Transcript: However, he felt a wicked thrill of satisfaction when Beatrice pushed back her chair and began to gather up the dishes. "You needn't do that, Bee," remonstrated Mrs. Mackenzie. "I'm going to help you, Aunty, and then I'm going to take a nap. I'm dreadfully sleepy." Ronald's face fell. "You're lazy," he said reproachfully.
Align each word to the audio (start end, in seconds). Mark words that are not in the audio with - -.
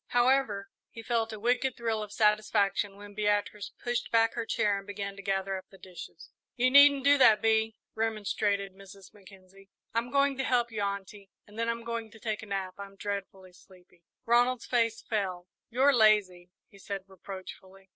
However, 0.07 0.69
he 0.89 1.03
felt 1.03 1.31
a 1.31 1.39
wicked 1.39 1.77
thrill 1.77 2.01
of 2.01 2.11
satisfaction 2.11 2.95
when 2.95 3.13
Beatrice 3.13 3.71
pushed 3.83 4.09
back 4.09 4.33
her 4.33 4.47
chair 4.47 4.79
and 4.79 4.87
began 4.87 5.15
to 5.15 5.21
gather 5.21 5.55
up 5.57 5.67
the 5.69 5.77
dishes. 5.77 6.31
"You 6.55 6.71
needn't 6.71 7.03
do 7.03 7.19
that, 7.19 7.39
Bee," 7.39 7.75
remonstrated 7.93 8.73
Mrs. 8.73 9.13
Mackenzie. 9.13 9.69
"I'm 9.93 10.09
going 10.09 10.39
to 10.39 10.43
help 10.43 10.71
you, 10.71 10.81
Aunty, 10.81 11.29
and 11.45 11.59
then 11.59 11.69
I'm 11.69 11.83
going 11.83 12.09
to 12.09 12.19
take 12.19 12.41
a 12.41 12.47
nap. 12.47 12.73
I'm 12.79 12.95
dreadfully 12.95 13.53
sleepy." 13.53 14.01
Ronald's 14.25 14.65
face 14.65 15.03
fell. 15.03 15.47
"You're 15.69 15.93
lazy," 15.93 16.49
he 16.67 16.79
said 16.79 17.03
reproachfully. 17.05 17.89